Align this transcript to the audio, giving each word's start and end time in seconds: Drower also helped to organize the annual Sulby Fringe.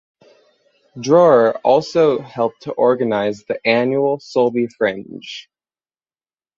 Drower 0.97 1.61
also 1.63 2.17
helped 2.21 2.63
to 2.63 2.71
organize 2.71 3.43
the 3.47 3.59
annual 3.67 4.17
Sulby 4.17 4.67
Fringe. 4.75 5.47